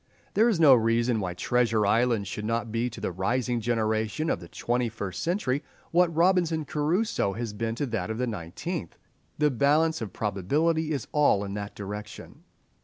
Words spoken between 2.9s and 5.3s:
the rising generation of the twenty first